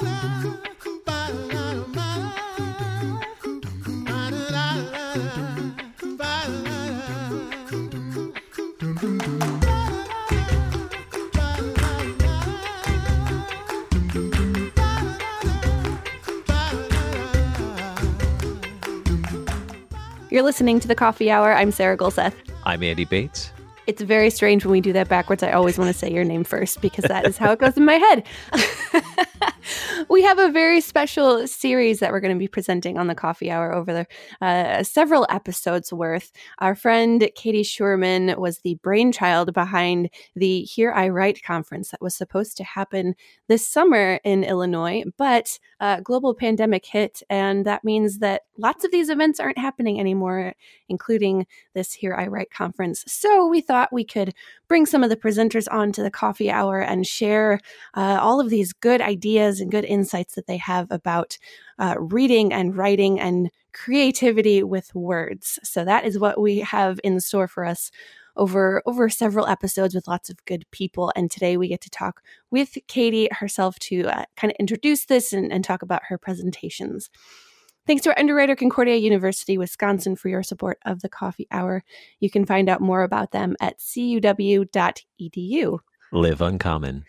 [0.00, 0.10] You're
[20.44, 21.52] listening to the Coffee Hour.
[21.52, 22.34] I'm Sarah Gulseth.
[22.64, 23.50] I'm Andy Bates.
[23.88, 25.42] It's very strange when we do that backwards.
[25.42, 27.84] I always want to say your name first because that is how it goes in
[27.84, 28.24] my head.
[30.08, 33.50] we have a very special series that we're going to be presenting on the coffee
[33.50, 34.06] hour over the
[34.44, 36.32] uh, several episodes worth.
[36.60, 42.14] Our friend Katie Schuermann was the brainchild behind the Here I Write conference that was
[42.14, 43.14] supposed to happen
[43.48, 48.90] this summer in Illinois, but uh, global pandemic hit, and that means that lots of
[48.90, 50.54] these events aren't happening anymore,
[50.88, 53.04] including this Here I Write conference.
[53.06, 54.32] So we thought we could
[54.68, 57.60] bring some of the presenters on to the coffee hour and share
[57.94, 61.38] uh, all of these good ideas and good insights that they have about
[61.78, 65.58] uh, reading and writing and creativity with words.
[65.62, 67.90] So that is what we have in store for us
[68.36, 71.12] over over several episodes with lots of good people.
[71.16, 75.32] And today we get to talk with Katie herself to uh, kind of introduce this
[75.32, 77.10] and, and talk about her presentations.
[77.86, 81.82] Thanks to our underwriter, Concordia University, Wisconsin, for your support of the coffee hour.
[82.20, 85.78] You can find out more about them at cuw.edu.
[86.12, 87.04] Live uncommon.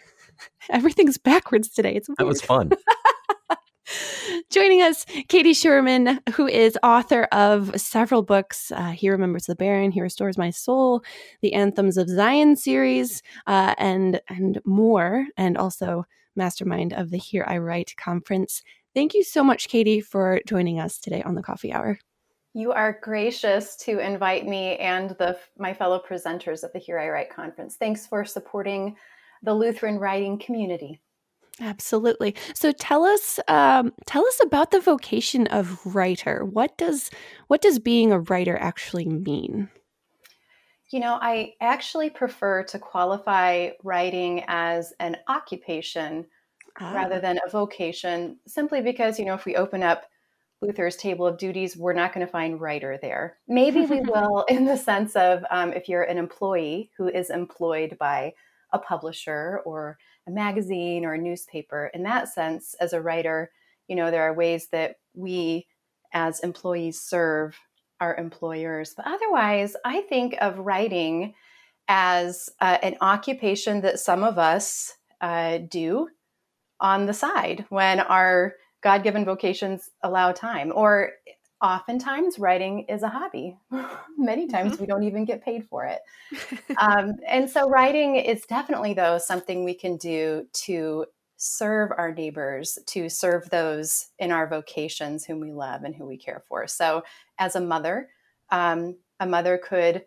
[0.69, 1.95] Everything's backwards today.
[1.95, 2.17] It's weird.
[2.17, 2.71] That was fun.
[4.51, 8.71] Joining us, Katie Schuermann, who is author of several books.
[8.71, 11.03] Uh, he Remembers the Barren, He Restores My Soul,
[11.41, 17.45] the Anthems of Zion series, uh, and and more, and also mastermind of the Here
[17.47, 18.63] I Write conference.
[18.93, 21.99] Thank you so much, Katie, for joining us today on the Coffee Hour.
[22.53, 27.09] You are gracious to invite me and the my fellow presenters at the Here I
[27.09, 27.75] Write conference.
[27.75, 28.95] Thanks for supporting
[29.43, 30.99] the Lutheran writing community.
[31.61, 32.35] Absolutely.
[32.53, 36.45] So tell us, um, tell us about the vocation of writer.
[36.45, 37.09] What does
[37.47, 39.69] what does being a writer actually mean?
[40.91, 46.25] You know, I actually prefer to qualify writing as an occupation
[46.79, 46.93] ah.
[46.93, 50.05] rather than a vocation, simply because, you know, if we open up
[50.61, 53.37] Luther's table of duties, we're not going to find writer there.
[53.47, 57.97] Maybe we will in the sense of um, if you're an employee who is employed
[57.99, 58.33] by
[58.71, 59.97] a publisher or
[60.27, 61.89] a magazine or a newspaper.
[61.93, 63.51] In that sense, as a writer,
[63.87, 65.67] you know, there are ways that we
[66.13, 67.57] as employees serve
[67.99, 68.93] our employers.
[68.95, 71.33] But otherwise, I think of writing
[71.87, 76.07] as uh, an occupation that some of us uh, do
[76.79, 80.71] on the side when our God given vocations allow time.
[80.73, 81.11] Or
[81.61, 83.57] oftentimes, writing is a hobby.
[84.17, 84.81] Many times mm-hmm.
[84.81, 85.99] we don't even get paid for it.
[86.77, 91.05] um, and so, writing is definitely, though, something we can do to
[91.37, 96.17] serve our neighbors, to serve those in our vocations whom we love and who we
[96.17, 96.67] care for.
[96.67, 97.03] So,
[97.37, 98.09] as a mother,
[98.51, 100.05] um, a mother could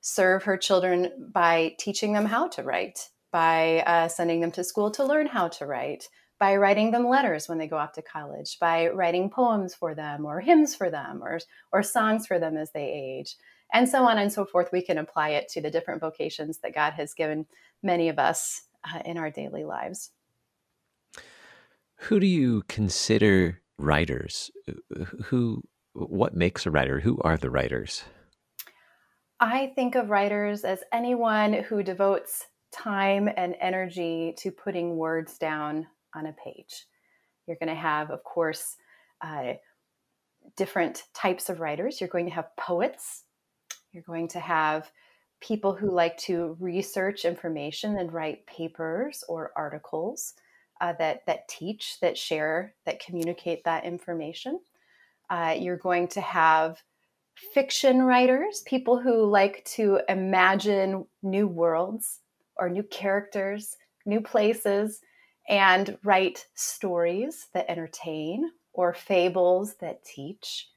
[0.00, 4.92] serve her children by teaching them how to write by uh, sending them to school
[4.92, 6.08] to learn how to write,
[6.44, 10.26] by writing them letters when they go off to college, by writing poems for them
[10.26, 11.40] or hymns for them or,
[11.72, 13.36] or songs for them as they age,
[13.72, 14.68] and so on and so forth.
[14.70, 17.46] We can apply it to the different vocations that God has given
[17.82, 20.10] many of us uh, in our daily lives.
[22.00, 24.50] Who do you consider writers?
[25.24, 25.62] Who,
[25.94, 27.00] what makes a writer?
[27.00, 28.04] Who are the writers?
[29.40, 35.86] I think of writers as anyone who devotes time and energy to putting words down
[36.14, 36.86] on a page.
[37.46, 38.76] You're going to have, of course,
[39.20, 39.54] uh,
[40.56, 42.00] different types of writers.
[42.00, 43.24] You're going to have poets.
[43.92, 44.90] You're going to have
[45.40, 50.34] people who like to research information and write papers or articles
[50.80, 54.60] uh, that that teach, that share, that communicate that information.
[55.30, 56.82] Uh, you're going to have
[57.52, 62.20] fiction writers, people who like to imagine new worlds
[62.56, 63.76] or new characters,
[64.06, 65.00] new places,
[65.48, 70.68] and write stories that entertain or fables that teach.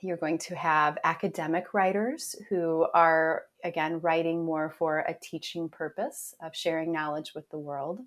[0.00, 6.34] You're going to have academic writers who are, again, writing more for a teaching purpose
[6.40, 8.00] of sharing knowledge with the world.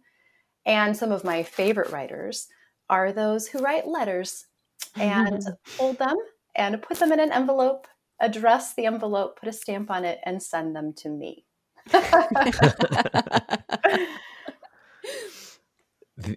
[0.66, 2.48] And some of my favorite writers
[2.90, 4.48] are those who write letters
[4.96, 5.44] and
[5.78, 6.16] hold them
[6.56, 7.88] and put them in an envelope,
[8.20, 11.46] address the envelope, put a stamp on it, and send them to me.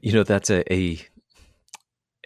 [0.03, 0.99] you know, that's a, a,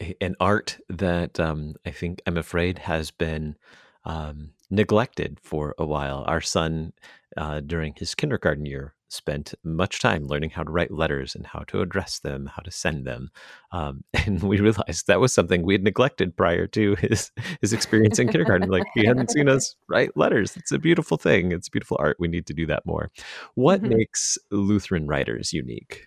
[0.00, 3.56] a an art that um, I think I'm afraid has been
[4.04, 6.24] um, neglected for a while.
[6.26, 6.92] Our son,
[7.36, 11.60] uh, during his kindergarten year, spent much time learning how to write letters and how
[11.60, 13.30] to address them, how to send them.
[13.72, 18.18] Um, and we realized that was something we had neglected prior to his his experience
[18.18, 18.68] in kindergarten.
[18.68, 20.56] Like he hadn't seen us write letters.
[20.56, 21.52] It's a beautiful thing.
[21.52, 22.16] It's beautiful art.
[22.18, 23.10] We need to do that more.
[23.54, 23.96] What mm-hmm.
[23.96, 26.06] makes Lutheran writers unique?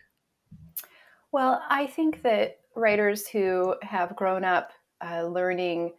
[1.32, 4.72] Well, I think that writers who have grown up
[5.06, 5.94] uh, learning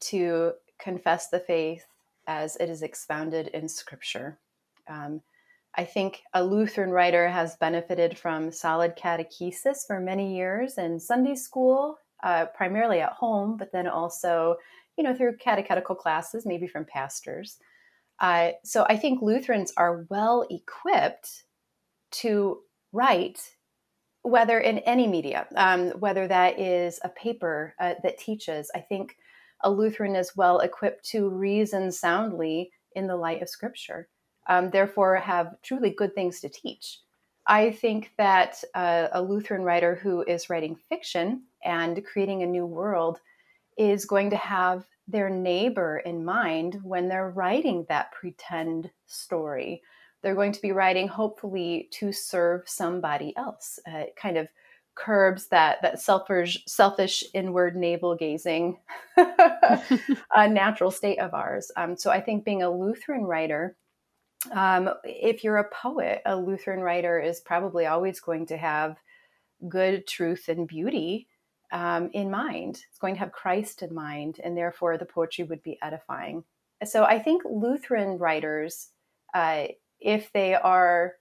[0.00, 1.84] to confess the faith
[2.26, 4.38] as it is expounded in Scripture.
[4.88, 5.20] Um,
[5.74, 11.34] I think a Lutheran writer has benefited from solid catechesis for many years in Sunday
[11.34, 14.56] school, uh, primarily at home, but then also,
[14.96, 17.58] you know, through catechetical classes, maybe from pastors.
[18.20, 21.44] Uh, so I think Lutherans are well equipped
[22.12, 22.60] to
[22.92, 23.40] write,
[24.22, 28.70] whether in any media, um, whether that is a paper uh, that teaches.
[28.74, 29.16] I think
[29.62, 34.08] a Lutheran is well equipped to reason soundly in the light of Scripture
[34.48, 37.00] um, therefore have truly good things to teach.
[37.46, 42.66] I think that uh, a Lutheran writer who is writing fiction and creating a new
[42.66, 43.20] world
[43.76, 49.82] is going to have their neighbor in mind when they're writing that pretend story.
[50.22, 53.78] They're going to be writing, hopefully, to serve somebody else.
[53.86, 54.48] Uh, it kind of
[54.94, 58.78] curbs that that selfish, selfish inward navel gazing
[59.16, 61.72] uh, natural state of ours.
[61.76, 63.76] Um, so I think being a Lutheran writer
[64.50, 68.96] um, if you're a poet, a Lutheran writer is probably always going to have
[69.68, 71.28] good truth and beauty
[71.70, 72.82] um, in mind.
[72.88, 76.44] It's going to have Christ in mind, and therefore the poetry would be edifying.
[76.84, 78.88] So I think Lutheran writers,
[79.32, 79.66] uh,
[80.02, 81.14] if they are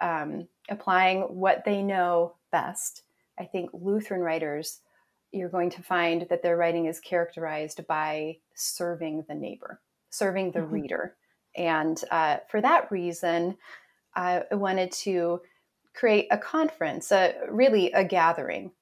[0.00, 3.02] um, applying what they know best,
[3.38, 4.80] I think Lutheran writers,
[5.32, 10.60] you're going to find that their writing is characterized by serving the neighbor, serving the
[10.60, 10.74] mm-hmm.
[10.74, 11.16] reader.
[11.56, 13.56] And uh, for that reason,
[14.14, 15.40] I wanted to
[15.94, 18.72] create a conference, a, really a gathering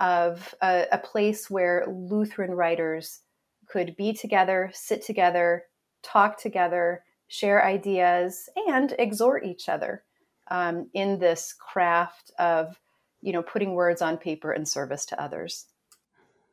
[0.00, 3.20] of a, a place where Lutheran writers
[3.68, 5.64] could be together, sit together,
[6.02, 10.04] talk together, share ideas, and exhort each other
[10.50, 12.78] um, in this craft of,
[13.22, 15.64] you know, putting words on paper in service to others.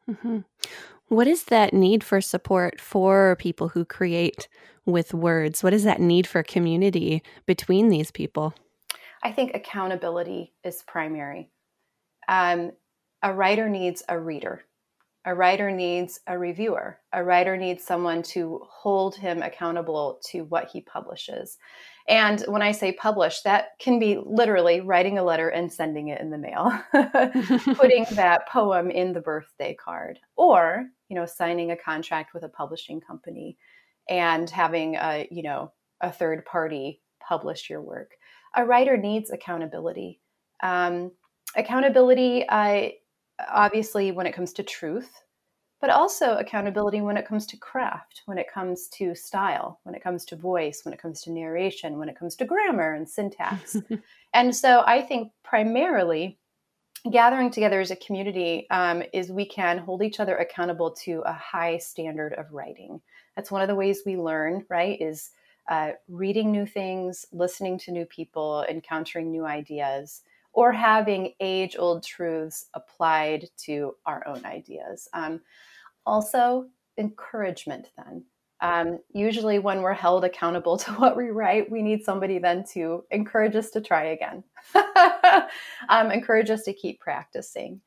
[0.09, 0.39] Mm-hmm.
[1.09, 4.47] What is that need for support for people who create
[4.85, 5.61] with words?
[5.61, 8.53] What is that need for community between these people?
[9.21, 11.49] I think accountability is primary.
[12.29, 12.71] Um,
[13.21, 14.63] a writer needs a reader.
[15.25, 16.99] A writer needs a reviewer.
[17.11, 21.57] A writer needs someone to hold him accountable to what he publishes.
[22.07, 26.21] And when I say publish, that can be literally writing a letter and sending it
[26.21, 26.71] in the mail,
[27.75, 32.49] putting that poem in the birthday card, or, you know, signing a contract with a
[32.49, 33.57] publishing company
[34.09, 35.71] and having a, you know,
[36.01, 38.11] a third party publish your work.
[38.55, 40.19] A writer needs accountability.
[40.63, 41.11] Um,
[41.55, 42.93] accountability, I
[43.47, 45.21] obviously, when it comes to truth,
[45.81, 50.03] but also accountability when it comes to craft, when it comes to style, when it
[50.03, 53.77] comes to voice, when it comes to narration, when it comes to grammar and syntax.
[54.33, 56.37] and so I think primarily
[57.09, 61.33] gathering together as a community um, is we can hold each other accountable to a
[61.33, 62.99] high standard of writing.
[63.35, 64.99] That's one of the ways we learn, right?
[64.99, 65.31] Is
[65.69, 72.03] uh, reading new things, listening to new people, encountering new ideas, or having age old
[72.03, 75.07] truths applied to our own ideas.
[75.13, 75.41] Um,
[76.05, 78.23] also, encouragement then.
[78.61, 83.05] Um, usually, when we're held accountable to what we write, we need somebody then to
[83.11, 84.43] encourage us to try again,
[85.89, 87.81] um, encourage us to keep practicing.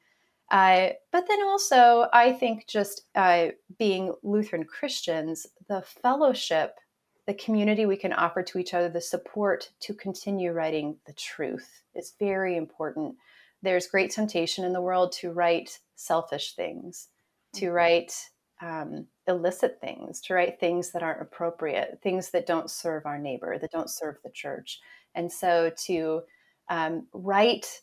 [0.51, 3.49] Uh, but then also, I think just uh,
[3.79, 6.77] being Lutheran Christians, the fellowship,
[7.27, 11.83] the community we can offer to each other, the support to continue writing the truth
[11.95, 13.17] is very important.
[13.63, 17.09] There's great temptation in the world to write selfish things
[17.55, 17.75] to mm-hmm.
[17.75, 23.19] write um, illicit things, to write things that aren't appropriate, things that don't serve our
[23.19, 24.81] neighbor, that don't serve the church.
[25.15, 26.23] And so to
[26.69, 27.81] um, write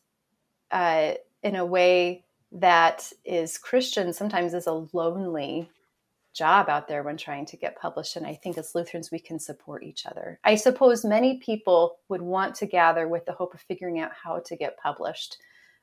[0.72, 5.70] uh, in a way that is Christian sometimes is a lonely
[6.40, 8.16] job out there when trying to get published.
[8.16, 10.40] And I think as Lutherans, we can support each other.
[10.44, 14.40] I suppose many people would want to gather with the hope of figuring out how
[14.40, 15.38] to get published.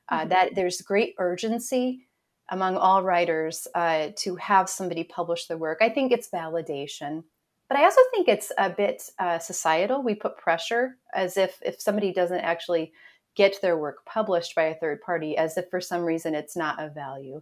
[0.09, 0.29] Uh, mm-hmm.
[0.29, 2.07] That there's great urgency
[2.49, 5.79] among all writers uh, to have somebody publish their work.
[5.81, 7.23] I think it's validation,
[7.69, 10.01] but I also think it's a bit uh, societal.
[10.01, 12.93] We put pressure as if if somebody doesn't actually
[13.35, 16.81] get their work published by a third party, as if for some reason it's not
[16.81, 17.41] of value.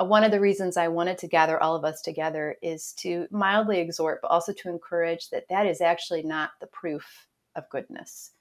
[0.00, 3.26] Uh, one of the reasons I wanted to gather all of us together is to
[3.30, 8.32] mildly exhort, but also to encourage that that is actually not the proof of goodness.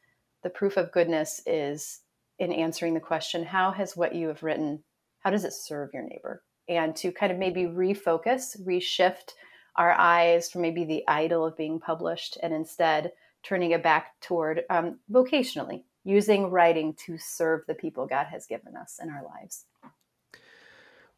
[0.44, 2.02] the proof of goodness is
[2.40, 4.84] in answering the question how has what you have written
[5.20, 9.32] how does it serve your neighbor and to kind of maybe refocus reshift
[9.76, 13.12] our eyes from maybe the idol of being published and instead
[13.44, 18.76] turning it back toward um, vocationally using writing to serve the people god has given
[18.76, 19.66] us in our lives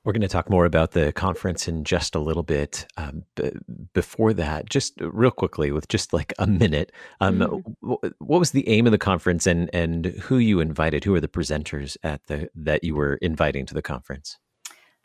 [0.05, 2.85] we're going to talk more about the conference in just a little bit.
[2.95, 3.51] Um, b-
[3.93, 7.71] before that, just real quickly, with just like a minute, um, mm-hmm.
[7.81, 11.03] w- what was the aim of the conference, and and who you invited?
[11.03, 14.37] Who are the presenters at the that you were inviting to the conference?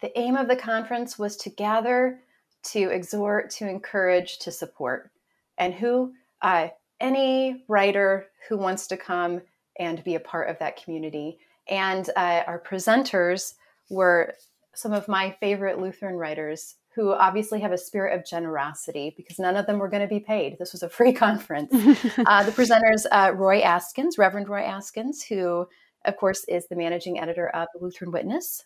[0.02, 2.20] The aim of the conference was to gather,
[2.64, 5.10] to exhort, to encourage, to support,
[5.56, 6.68] and who uh,
[7.00, 9.40] any writer who wants to come
[9.78, 11.38] and be a part of that community.
[11.68, 13.54] And uh, our presenters
[13.88, 14.34] were
[14.74, 19.56] some of my favorite Lutheran writers who obviously have a spirit of generosity because none
[19.56, 20.58] of them were going to be paid.
[20.58, 21.72] This was a free conference.
[21.74, 25.66] uh, the presenters, uh, Roy Askins, Reverend Roy Askins, who,
[26.04, 28.64] of course, is the managing editor of the Lutheran Witness.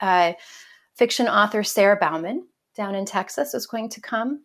[0.00, 0.32] Uh,
[0.94, 4.42] fiction author Sarah Bauman down in Texas is going to come.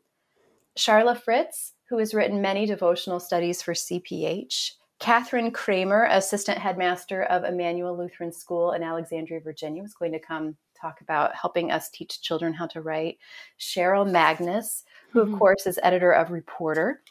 [0.77, 4.71] Sharla Fritz, who has written many devotional studies for CPH.
[4.99, 10.55] Catherine Kramer, assistant headmaster of Immanuel Lutheran School in Alexandria, Virginia, was going to come
[10.81, 13.17] talk about helping us teach children how to write.
[13.59, 15.33] Cheryl Magness, who, mm-hmm.
[15.33, 17.01] of course, is editor of Reporter.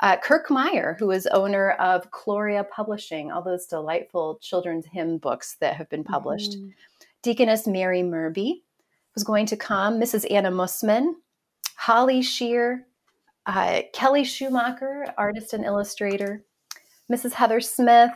[0.00, 5.56] Uh, Kirk Meyer, who is owner of Gloria Publishing, all those delightful children's hymn books
[5.60, 6.52] that have been published.
[6.52, 6.68] Mm-hmm.
[7.22, 8.62] Deaconess Mary Moerbe
[9.14, 10.30] was going to come, Mrs.
[10.30, 11.16] Anna Mussmann,
[11.76, 12.86] Holly Scheer,
[13.44, 16.44] uh, Kelly Schumacher, artist and illustrator,
[17.12, 17.32] Mrs.
[17.32, 18.10] Heather Smith,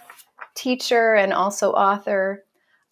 [0.55, 2.45] teacher and also author,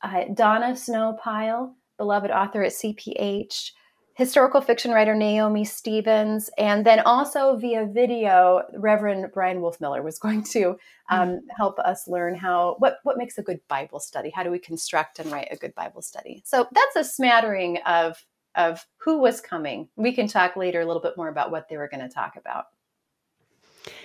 [0.02, 3.70] uh, Donna Snowpile, beloved author at CPH,
[4.14, 10.42] historical fiction writer Naomi Stevens, and then also via video, Reverend Brian Wolfmueller was going
[10.42, 10.70] to
[11.10, 11.36] um, mm-hmm.
[11.56, 14.30] help us learn how what what makes a good Bible study.
[14.30, 16.42] How do we construct and write a good Bible study?
[16.44, 19.88] So that's a smattering of of who was coming.
[19.94, 22.34] We can talk later a little bit more about what they were going to talk
[22.36, 22.64] about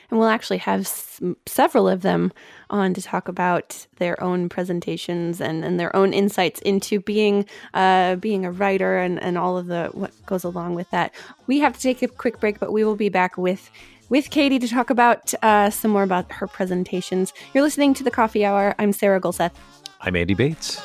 [0.10, 2.32] and we'll actually have s- several of them
[2.70, 8.16] on to talk about their own presentations and, and their own insights into being uh,
[8.16, 11.14] being a writer and, and all of the what goes along with that.
[11.48, 13.70] We have to take a quick break, but we will be back with
[14.10, 17.34] with Katie to talk about uh, some more about her presentations.
[17.54, 18.76] You're listening to the Coffee Hour.
[18.80, 19.52] I'm Sarah Gulseth.
[20.02, 20.82] I'm Andy Bates.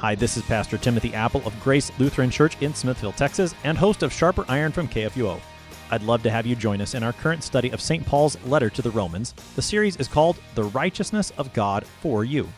[0.00, 4.02] Hi, this is Pastor Timothy Appel of Grace Lutheran Church in Smithville, Texas, and host
[4.02, 5.38] of Sharper Iron from KFUO.
[5.90, 8.06] I'd love to have you join us in our current study of St.
[8.06, 9.34] Paul's letter to the Romans.
[9.56, 12.48] The series is called The Righteousness of God for You.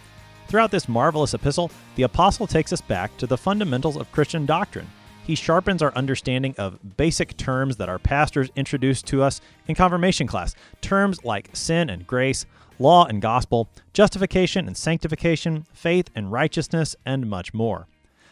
[0.47, 4.89] Throughout this marvelous epistle, the apostle takes us back to the fundamentals of Christian doctrine.
[5.25, 10.29] He sharpens our understanding of basic terms that our pastors introduced to us in confirmation
[10.29, 12.47] class, terms like sin and grace,
[12.79, 17.87] law and gospel, justification and sanctification, faith and righteousness, and much more.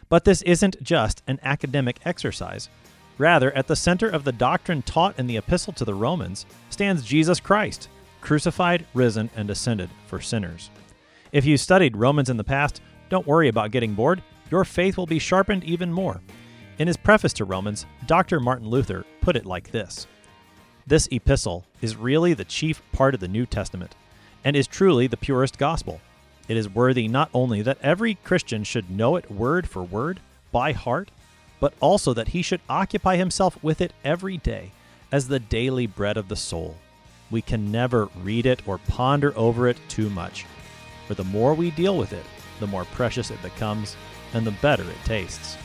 [0.09, 2.69] But this isn't just an academic exercise.
[3.19, 7.05] Rather, at the center of the doctrine taught in the Epistle to the Romans stands
[7.05, 7.89] Jesus Christ,
[8.21, 10.71] crucified, risen, and ascended for sinners.
[11.33, 14.23] If you studied Romans in the past, don't worry about getting bored.
[14.51, 16.21] Your faith will be sharpened even more.
[16.79, 18.41] In his preface to Romans, Dr.
[18.41, 20.07] Martin Luther put it like this
[20.87, 23.95] This epistle is really the chief part of the New Testament
[24.45, 26.01] and is truly the purest gospel.
[26.49, 30.21] It is worthy not only that every Christian should know it word for word,
[30.53, 31.11] by heart,
[31.61, 34.73] but also that he should occupy himself with it every day
[35.13, 36.77] as the daily bread of the soul.
[37.31, 40.47] We can never read it or ponder over it too much,
[41.07, 42.25] for the more we deal with it,
[42.59, 43.97] the more precious it becomes
[44.33, 45.57] and the better it tastes.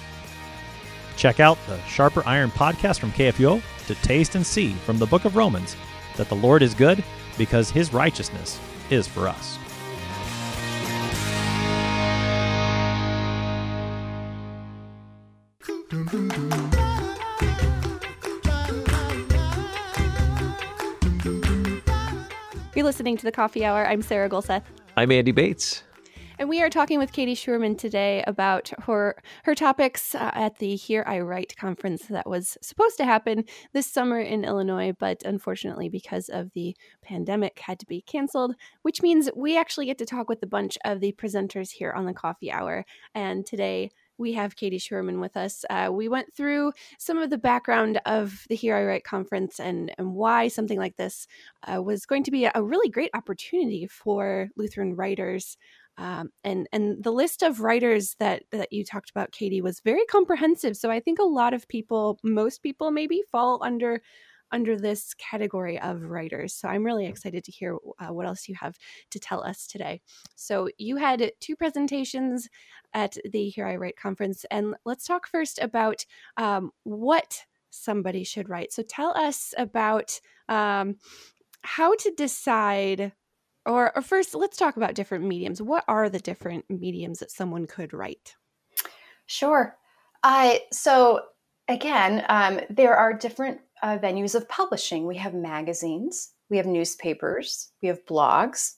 [1.17, 5.25] Check out the Sharper Iron podcast from KFUO to taste and see from the book
[5.25, 5.75] of Romans
[6.17, 7.03] that the Lord is good
[7.38, 9.58] because his righteousness is for us.
[22.75, 23.88] You're listening to the Coffee Hour.
[23.88, 24.63] I'm Sarah Gulseth.
[24.98, 25.84] I'm Andy Bates.
[26.38, 30.75] And we are talking with Katie Schuermann today about her her topics uh, at the
[30.75, 35.88] Here I Write conference that was supposed to happen this summer in Illinois, but unfortunately
[35.88, 40.27] because of the pandemic had to be canceled, which means we actually get to talk
[40.27, 42.86] with a bunch of the presenters here on the Coffee Hour.
[43.13, 45.65] And today we have Katie Schuermann with us.
[45.70, 49.94] Uh, we went through some of the background of the Here I Write conference and,
[49.98, 51.27] and why something like this
[51.63, 55.58] uh, was going to be a really great opportunity for Lutheran writers
[55.98, 60.06] Um, and and the list of writers that that you talked about, Katie, was very
[60.06, 60.75] comprehensive.
[60.75, 64.02] So I think a lot of people, most people, maybe fall under
[64.52, 66.54] under this category of writers.
[66.54, 68.78] So I'm really excited to hear uh, what else you have
[69.12, 70.02] to tell us today.
[70.36, 72.48] So you had two presentations
[72.94, 76.06] at the Here I Write conference, and let's talk first about
[76.38, 78.72] um, what somebody should write.
[78.72, 80.98] So tell us about um,
[81.62, 83.14] how to decide.
[83.65, 85.62] Or, or first, let's talk about different mediums.
[85.62, 88.36] What are the different mediums that someone could write?
[89.25, 89.75] Sure.
[90.24, 91.22] Uh, so
[91.67, 95.05] again, um, there are different uh, venues of publishing.
[95.05, 98.75] We have magazines, we have newspapers, we have blogs,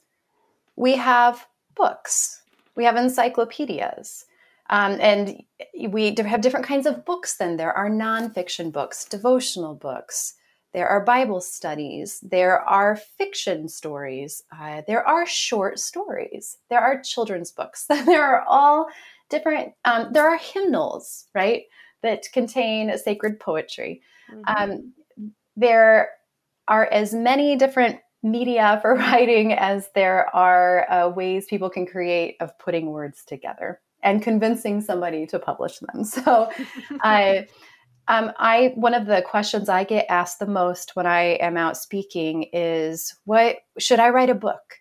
[0.75, 2.41] we have books,
[2.75, 4.25] we have encyclopedias.
[4.69, 5.43] Um, and
[5.89, 7.55] we have different kinds of books then.
[7.55, 10.33] There are nonfiction books, devotional books,
[10.73, 17.01] there are Bible studies, there are fiction stories, uh, there are short stories, there are
[17.01, 18.87] children's books, there are all
[19.29, 21.63] different, um, there are hymnals, right,
[22.03, 24.01] that contain sacred poetry.
[24.31, 24.71] Mm-hmm.
[24.71, 24.93] Um,
[25.55, 26.09] there
[26.67, 32.35] are as many different media for writing as there are uh, ways people can create
[32.39, 36.03] of putting words together and convincing somebody to publish them.
[36.03, 36.51] So,
[37.01, 37.47] I,
[38.07, 41.77] um, I one of the questions I get asked the most when I am out
[41.77, 44.75] speaking is, "What should I write a book?"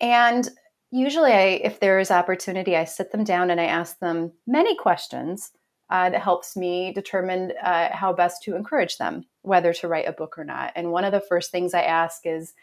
[0.00, 0.48] And
[0.90, 4.76] usually, I, if there is opportunity, I sit them down and I ask them many
[4.76, 5.52] questions
[5.90, 10.12] uh, that helps me determine uh, how best to encourage them, whether to write a
[10.12, 10.72] book or not.
[10.74, 12.54] And one of the first things I ask is,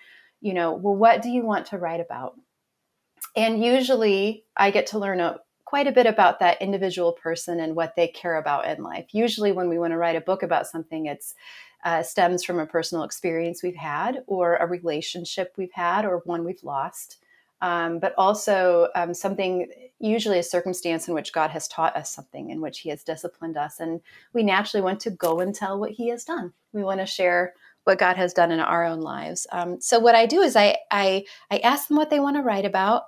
[0.41, 2.36] you know, well, what do you want to write about?
[3.36, 5.38] And usually I get to learn a,
[5.74, 9.08] quite a bit about that individual person and what they care about in life.
[9.12, 11.34] Usually, when we want to write a book about something, it's
[11.84, 16.46] uh, stems from a personal experience we've had, or a relationship we've had, or one
[16.46, 17.18] we've lost
[17.63, 22.50] um, but also um, something, usually a circumstance in which God has taught us something,
[22.50, 23.80] in which He has disciplined us.
[23.80, 24.01] And
[24.34, 26.51] we naturally want to go and tell what He has done.
[26.74, 27.53] We want to share
[27.86, 29.48] what God has done in our own lives.
[29.53, 32.42] Um, so what I do is I, I I ask them what they want to
[32.42, 33.03] write about,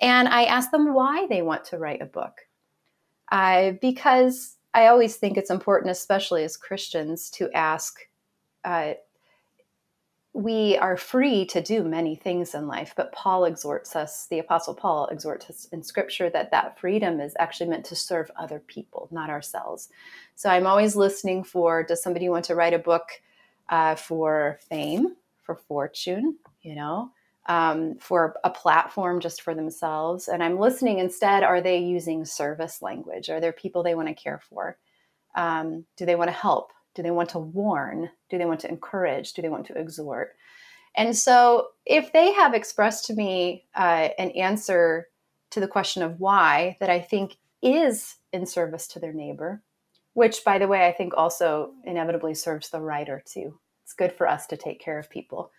[0.00, 2.40] and I ask them why they want to write a book.
[3.80, 8.00] Because I always think it's important, especially as Christians, to ask
[8.64, 8.94] uh,
[10.32, 14.74] we are free to do many things in life, but Paul exhorts us, the Apostle
[14.74, 19.08] Paul exhorts us in Scripture that that freedom is actually meant to serve other people,
[19.10, 19.88] not ourselves.
[20.36, 23.08] So I'm always listening for does somebody want to write a book
[23.70, 27.10] uh, for fame, for fortune, you know,
[27.46, 30.28] um, for a platform just for themselves?
[30.28, 33.28] And I'm listening instead, are they using service language?
[33.30, 34.78] Are there people they want to care for?
[35.34, 36.72] Um, do they want to help?
[36.94, 38.10] Do they want to warn?
[38.28, 39.32] Do they want to encourage?
[39.32, 40.30] Do they want to exhort?
[40.96, 45.08] And so, if they have expressed to me uh, an answer
[45.50, 49.62] to the question of why that I think is in service to their neighbor,
[50.14, 53.58] which, by the way, I think also inevitably serves the writer too.
[53.84, 55.50] It's good for us to take care of people.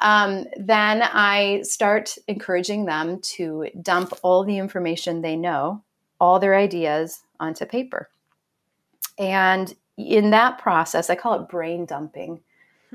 [0.00, 5.82] Um, then I start encouraging them to dump all the information they know,
[6.18, 8.08] all their ideas onto paper.
[9.18, 12.40] And in that process, I call it brain dumping.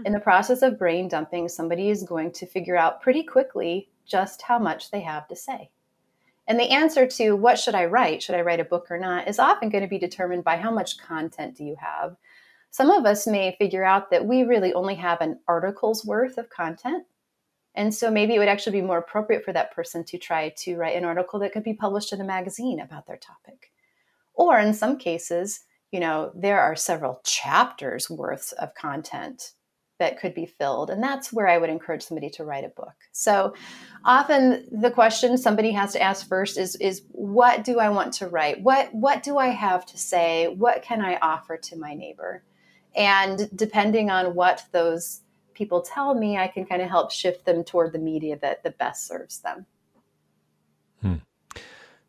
[0.04, 4.42] In the process of brain dumping, somebody is going to figure out pretty quickly just
[4.42, 5.70] how much they have to say.
[6.48, 9.28] And the answer to what should I write, should I write a book or not,
[9.28, 12.18] is often going to be determined by how much content do you have.
[12.76, 16.50] Some of us may figure out that we really only have an article's worth of
[16.50, 17.06] content.
[17.74, 20.76] And so maybe it would actually be more appropriate for that person to try to
[20.76, 23.72] write an article that could be published in a magazine about their topic.
[24.34, 25.62] Or in some cases,
[25.94, 29.54] you know, there are several chapters worth of content
[30.00, 30.90] that could be filled.
[30.90, 32.96] And that's where I would encourage somebody to write a book.
[33.14, 33.54] So
[34.04, 38.28] often the question somebody has to ask first is, is what do I want to
[38.28, 38.62] write?
[38.62, 40.50] What, what do I have to say?
[40.50, 42.44] What can I offer to my neighbor?
[42.96, 45.22] And depending on what those
[45.54, 48.72] people tell me, I can kind of help shift them toward the media that, the
[48.72, 49.66] best serves them.
[51.02, 51.16] Hmm.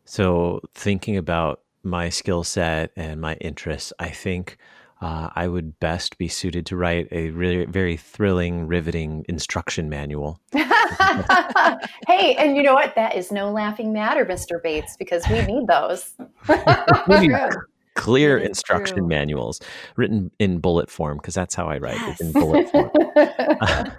[0.05, 4.57] So thinking about my skill set and my interests, I think
[5.01, 10.39] uh, I would best be suited to write a really very thrilling, riveting instruction manual.
[10.53, 12.95] hey, and you know what?
[12.95, 14.61] That is no laughing matter, Mr.
[14.61, 16.13] Bates, because we need those.
[17.97, 19.07] clear instruction true.
[19.07, 19.59] manuals
[19.95, 22.21] written in bullet form because that's how I write yes.
[22.21, 22.91] in bullet form.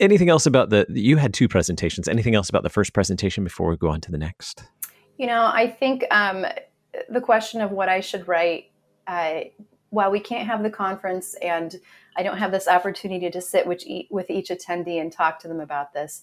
[0.00, 3.70] anything else about the you had two presentations anything else about the first presentation before
[3.70, 4.64] we go on to the next
[5.18, 6.46] you know, I think um,
[7.10, 8.70] the question of what I should write,
[9.06, 9.40] uh,
[9.90, 11.74] while we can't have the conference and
[12.16, 15.60] I don't have this opportunity to sit with with each attendee and talk to them
[15.60, 16.22] about this,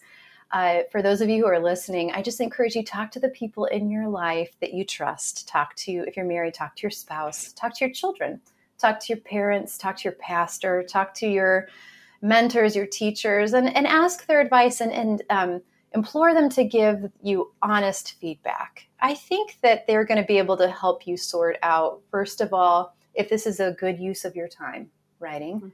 [0.51, 3.29] uh, for those of you who are listening, I just encourage you talk to the
[3.29, 5.47] people in your life that you trust.
[5.47, 8.39] Talk to, if you're married, talk to your spouse, talk to your children,
[8.77, 11.67] talk to your parents, talk to your pastor, talk to your
[12.21, 15.62] mentors, your teachers, and, and ask their advice and, and um,
[15.93, 18.88] implore them to give you honest feedback.
[19.01, 22.53] I think that they're going to be able to help you sort out, first of
[22.53, 25.58] all, if this is a good use of your time writing.
[25.58, 25.69] Mm-hmm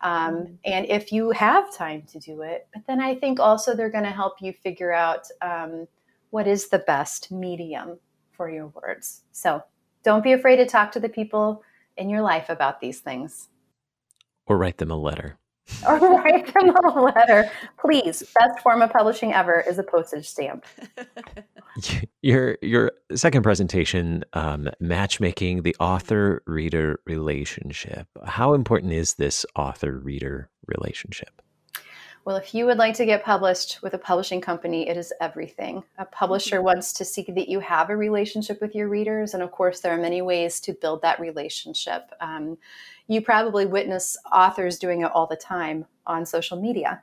[0.00, 2.66] um, and if you have time to do it.
[2.72, 5.86] But then I think also they're going to help you figure out um,
[6.30, 7.98] what is the best medium
[8.32, 9.22] for your words.
[9.32, 9.62] So
[10.02, 11.62] don't be afraid to talk to the people
[11.96, 13.48] in your life about these things.
[14.46, 15.38] Or write them a letter.
[15.88, 17.50] or write them a letter.
[17.78, 20.64] Please, best form of publishing ever is a postage stamp.
[22.22, 28.06] Your your second presentation, um, matchmaking the author reader relationship.
[28.24, 31.42] How important is this author reader relationship?
[32.24, 35.84] Well, if you would like to get published with a publishing company, it is everything.
[35.98, 36.64] A publisher mm-hmm.
[36.64, 39.34] wants to see that you have a relationship with your readers.
[39.34, 42.10] And of course, there are many ways to build that relationship.
[42.20, 42.56] Um,
[43.08, 47.02] you probably witness authors doing it all the time on social media.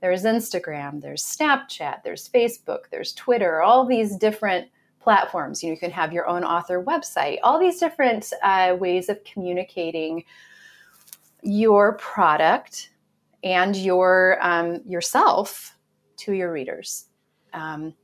[0.00, 4.68] There's Instagram, there's Snapchat, there's Facebook, there's Twitter, all these different
[5.00, 5.62] platforms.
[5.62, 9.22] You, know, you can have your own author website, all these different uh, ways of
[9.22, 10.24] communicating
[11.42, 12.90] your product
[13.46, 15.76] and your um, yourself
[16.16, 17.06] to your readers.
[17.52, 17.94] Um,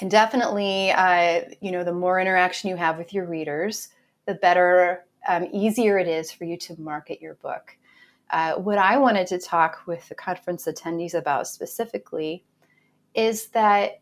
[0.00, 3.90] and definitely, uh, you know, the more interaction you have with your readers,
[4.26, 7.76] the better, um, easier it is for you to market your book.
[8.30, 12.42] Uh, what I wanted to talk with the conference attendees about specifically
[13.14, 14.00] is that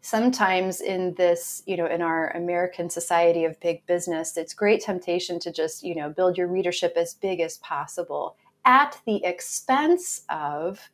[0.00, 5.38] sometimes in this, you know, in our American society of big business, it's great temptation
[5.40, 10.90] to just, you know, build your readership as big as possible at the expense of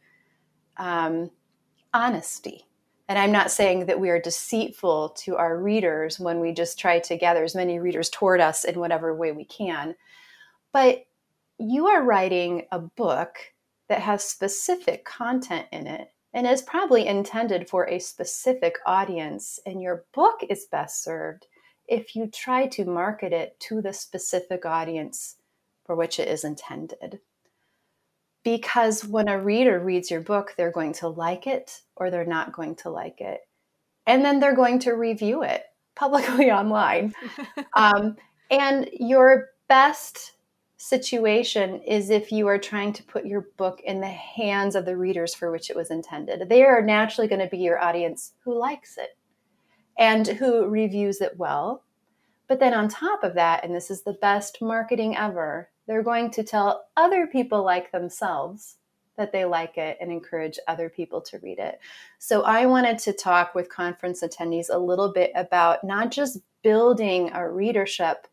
[0.76, 1.30] um,
[1.92, 2.66] honesty.
[3.08, 6.98] And I'm not saying that we are deceitful to our readers when we just try
[7.00, 9.94] to gather as many readers toward us in whatever way we can.
[10.72, 11.04] But
[11.58, 13.36] you are writing a book
[13.88, 19.60] that has specific content in it and is probably intended for a specific audience.
[19.66, 21.46] And your book is best served
[21.86, 25.36] if you try to market it to the specific audience
[25.84, 27.20] for which it is intended.
[28.44, 32.52] Because when a reader reads your book, they're going to like it or they're not
[32.52, 33.40] going to like it.
[34.06, 35.64] And then they're going to review it
[35.96, 37.14] publicly online.
[37.76, 38.16] um,
[38.50, 40.32] and your best
[40.76, 44.96] situation is if you are trying to put your book in the hands of the
[44.96, 46.46] readers for which it was intended.
[46.48, 49.16] They are naturally going to be your audience who likes it
[49.98, 51.84] and who reviews it well.
[52.48, 56.30] But then on top of that, and this is the best marketing ever, they're going
[56.32, 58.76] to tell other people like themselves
[59.16, 61.78] that they like it and encourage other people to read it.
[62.18, 67.30] So I wanted to talk with conference attendees a little bit about not just building
[67.32, 68.26] a readership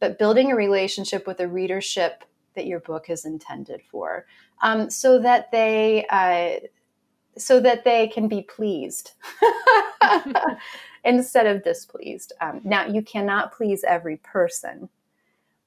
[0.00, 4.26] but building a relationship with a readership that your book is intended for,
[4.62, 6.66] um, so that they uh,
[7.36, 9.12] so that they can be pleased
[11.04, 12.32] instead of displeased.
[12.40, 14.88] Um, now, you cannot please every person,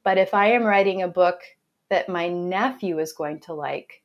[0.03, 1.41] but if I am writing a book
[1.89, 4.01] that my nephew is going to like,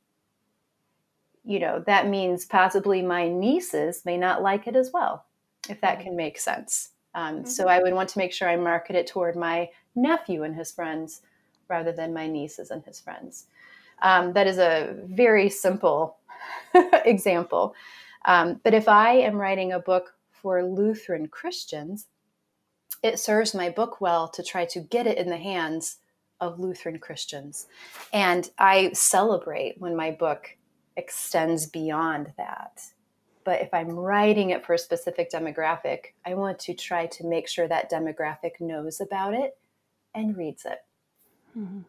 [1.45, 5.25] you know, that means possibly my nieces may not like it as well,
[5.69, 6.09] if that mm-hmm.
[6.09, 6.91] can make sense.
[7.15, 7.47] Um, mm-hmm.
[7.47, 10.73] So I would want to make sure I market it toward my nephew and his
[10.73, 11.23] friends
[11.69, 13.47] rather than my nieces and his friends.
[14.03, 16.19] Um, that is a very simple
[17.05, 17.75] example.
[18.25, 22.07] Um, but if I am writing a book for Lutheran Christians,
[23.03, 25.99] it serves my book well to try to get it in the hands
[26.41, 27.67] of Lutheran Christians.
[28.13, 30.57] And I celebrate when my book
[30.97, 32.81] extends beyond that.
[33.45, 37.49] But if I'm writing it for a specific demographic, I want to try to make
[37.49, 39.57] sure that demographic knows about it
[40.15, 40.79] and reads it.
[41.57, 41.83] Mm-hmm.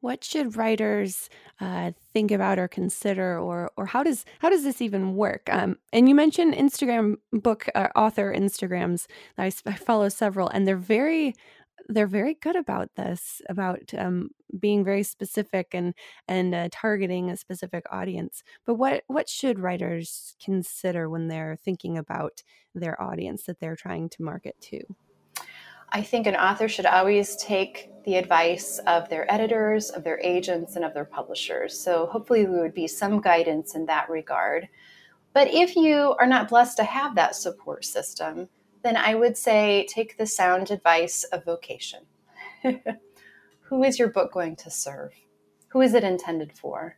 [0.00, 1.28] What should writers
[1.60, 5.48] uh, think about or consider, or or how does how does this even work?
[5.52, 9.06] Um, and you mentioned Instagram book uh, author Instagrams.
[9.36, 11.34] I, I follow several, and they're very
[11.88, 14.30] they're very good about this about um,
[14.60, 15.94] being very specific and
[16.28, 21.96] and uh, targeting a specific audience but what what should writers consider when they're thinking
[21.96, 22.42] about
[22.74, 24.80] their audience that they're trying to market to
[25.92, 30.76] I think an author should always take the advice of their editors, of their agents,
[30.76, 31.78] and of their publishers.
[31.78, 34.68] So hopefully, there would be some guidance in that regard.
[35.32, 38.48] But if you are not blessed to have that support system,
[38.82, 42.00] then I would say take the sound advice of vocation.
[43.60, 45.12] Who is your book going to serve?
[45.68, 46.96] Who is it intended for?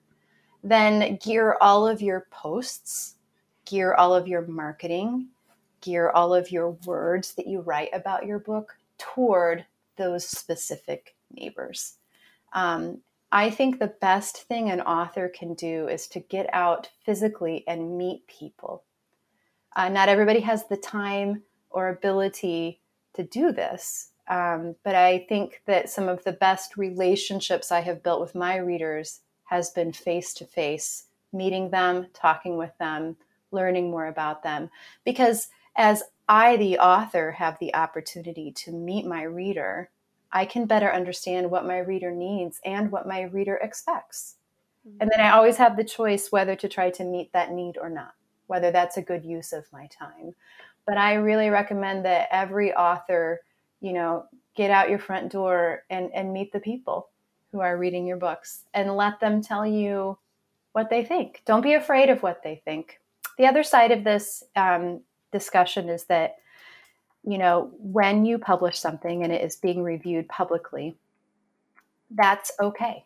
[0.62, 3.16] Then gear all of your posts
[3.70, 5.28] gear all of your marketing,
[5.80, 9.64] gear all of your words that you write about your book toward
[9.96, 11.94] those specific neighbors.
[12.52, 13.00] Um,
[13.32, 17.96] I think the best thing an author can do is to get out physically and
[17.96, 18.84] meet people.
[19.76, 22.80] Uh, not everybody has the time or ability
[23.14, 28.02] to do this, um, but I think that some of the best relationships I have
[28.02, 33.16] built with my readers has been face to face, meeting them, talking with them,
[33.52, 34.70] learning more about them.
[35.04, 39.90] Because as I, the author, have the opportunity to meet my reader,
[40.30, 44.36] I can better understand what my reader needs and what my reader expects.
[45.00, 47.90] And then I always have the choice whether to try to meet that need or
[47.90, 48.14] not,
[48.46, 50.34] whether that's a good use of my time.
[50.86, 53.40] But I really recommend that every author,
[53.80, 57.08] you know, get out your front door and, and meet the people
[57.50, 60.16] who are reading your books and let them tell you
[60.72, 61.42] what they think.
[61.44, 63.00] Don't be afraid of what they think.
[63.36, 65.00] The other side of this um,
[65.32, 66.36] discussion is that
[67.22, 70.96] you know, when you publish something and it is being reviewed publicly,
[72.10, 73.04] that's okay.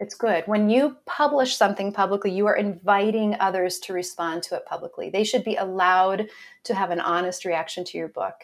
[0.00, 0.44] It's good.
[0.46, 5.10] When you publish something publicly, you are inviting others to respond to it publicly.
[5.10, 6.28] They should be allowed
[6.64, 8.34] to have an honest reaction to your book.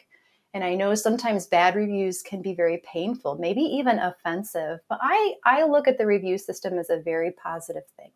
[0.54, 5.34] And I know sometimes bad reviews can be very painful, maybe even offensive, but I,
[5.44, 8.10] I look at the review system as a very positive thing.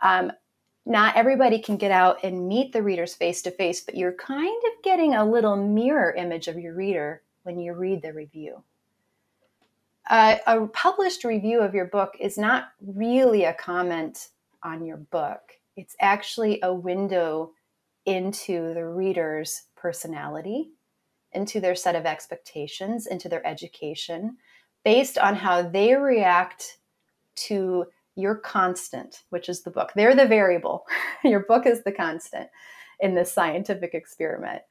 [0.00, 0.32] Um,
[0.88, 4.62] not everybody can get out and meet the readers face to face, but you're kind
[4.64, 8.62] of getting a little mirror image of your reader when you read the review.
[10.08, 14.28] Uh, a published review of your book is not really a comment
[14.62, 17.52] on your book, it's actually a window
[18.06, 20.70] into the reader's personality,
[21.32, 24.38] into their set of expectations, into their education,
[24.84, 26.78] based on how they react
[27.36, 27.84] to
[28.18, 29.92] your constant, which is the book.
[29.94, 30.86] They're the variable.
[31.24, 32.48] your book is the constant
[33.00, 34.62] in this scientific experiment.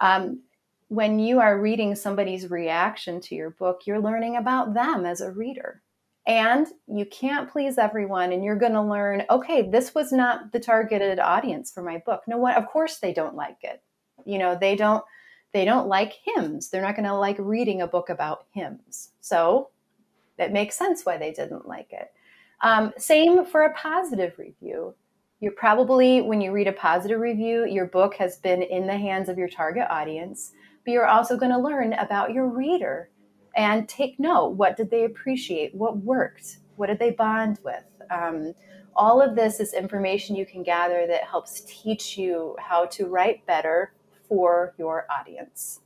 [0.00, 0.40] Um,
[0.88, 5.32] when you are reading somebody's reaction to your book, you're learning about them as a
[5.32, 5.82] reader.
[6.26, 10.60] And you can't please everyone, and you're going to learn okay, this was not the
[10.60, 12.22] targeted audience for my book.
[12.26, 13.82] No one, of course, they don't like it.
[14.24, 15.04] You know, they don't.
[15.52, 16.68] They don't like hymns.
[16.68, 19.10] They're not going to like reading a book about hymns.
[19.20, 19.68] So
[20.36, 22.10] it makes sense why they didn't like it.
[22.64, 24.94] Um, same for a positive review.
[25.40, 29.28] You're probably, when you read a positive review, your book has been in the hands
[29.28, 30.52] of your target audience,
[30.84, 33.10] but you're also going to learn about your reader
[33.54, 34.54] and take note.
[34.54, 35.74] What did they appreciate?
[35.74, 36.60] What worked?
[36.76, 37.84] What did they bond with?
[38.10, 38.54] Um,
[38.96, 43.44] all of this is information you can gather that helps teach you how to write
[43.44, 43.92] better
[44.26, 45.80] for your audience.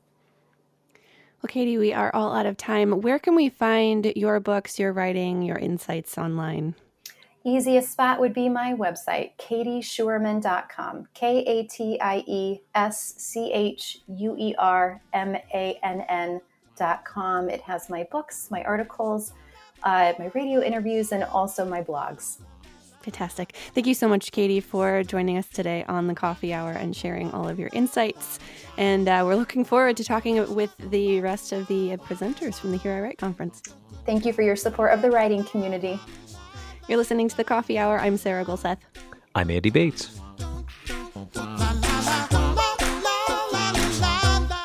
[1.40, 3.00] Well, Katie, we are all out of time.
[3.00, 6.74] Where can we find your books, your writing, your insights online?
[7.44, 11.06] Easiest spot would be my website, katieschuermann.com.
[11.14, 17.48] K A T I E S C H U E R M A N N.com.
[17.48, 19.32] It has my books, my articles,
[19.84, 22.38] uh, my radio interviews, and also my blogs.
[23.08, 23.54] Fantastic.
[23.74, 27.30] Thank you so much, Katie, for joining us today on the coffee hour and sharing
[27.30, 28.38] all of your insights.
[28.76, 32.76] And uh, we're looking forward to talking with the rest of the presenters from the
[32.76, 33.62] Here I Write conference.
[34.04, 35.98] Thank you for your support of the writing community.
[36.86, 37.98] You're listening to the coffee hour.
[37.98, 38.76] I'm Sarah Gulseth.
[39.34, 40.20] I'm Andy Bates.